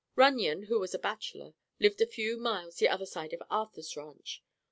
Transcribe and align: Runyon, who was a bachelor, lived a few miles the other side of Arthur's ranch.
Runyon, 0.15 0.63
who 0.63 0.79
was 0.79 0.95
a 0.95 0.97
bachelor, 0.97 1.53
lived 1.79 2.01
a 2.01 2.07
few 2.07 2.35
miles 2.35 2.77
the 2.77 2.89
other 2.89 3.05
side 3.05 3.33
of 3.33 3.43
Arthur's 3.51 3.95
ranch. 3.95 4.41